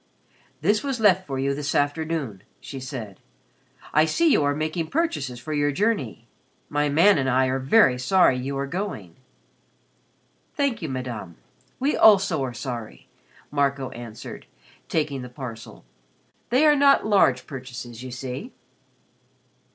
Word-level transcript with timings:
"This 0.61 0.81
was 0.83 0.99
left 0.99 1.27
for 1.27 1.37
you 1.37 1.53
this 1.53 1.75
afternoon," 1.75 2.41
she 2.59 2.79
said. 2.79 3.19
"I 3.93 4.05
see 4.05 4.31
you 4.31 4.43
are 4.43 4.55
making 4.55 4.87
purchases 4.87 5.39
for 5.39 5.53
your 5.53 5.71
journey. 5.71 6.27
My 6.69 6.89
man 6.89 7.19
and 7.19 7.29
I 7.29 7.45
are 7.45 7.59
very 7.59 7.99
sorry 7.99 8.35
you 8.35 8.57
are 8.57 8.65
going." 8.65 9.15
"Thank 10.55 10.81
you, 10.81 10.89
Madame. 10.89 11.35
We 11.79 11.95
also 11.95 12.43
are 12.43 12.51
sorry," 12.55 13.09
Marco 13.51 13.91
answered, 13.91 14.47
taking 14.89 15.21
the 15.21 15.29
parcel. 15.29 15.85
"They 16.49 16.65
are 16.65 16.75
not 16.75 17.05
large 17.05 17.45
purchases, 17.45 18.01
you 18.03 18.09
see." 18.09 18.53